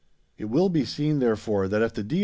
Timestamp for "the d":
1.93-2.19